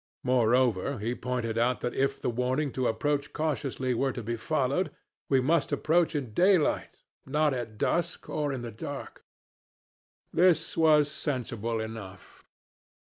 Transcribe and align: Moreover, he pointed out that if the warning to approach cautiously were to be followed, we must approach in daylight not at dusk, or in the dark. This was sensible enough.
Moreover, 0.23 0.97
he 0.97 1.13
pointed 1.13 1.59
out 1.59 1.81
that 1.81 1.93
if 1.93 2.19
the 2.19 2.31
warning 2.31 2.71
to 2.71 2.87
approach 2.87 3.33
cautiously 3.33 3.93
were 3.93 4.11
to 4.11 4.23
be 4.23 4.35
followed, 4.35 4.89
we 5.29 5.39
must 5.39 5.71
approach 5.71 6.15
in 6.15 6.33
daylight 6.33 6.97
not 7.23 7.53
at 7.53 7.77
dusk, 7.77 8.27
or 8.27 8.51
in 8.51 8.63
the 8.63 8.71
dark. 8.71 9.23
This 10.33 10.75
was 10.75 11.11
sensible 11.11 11.79
enough. 11.79 12.43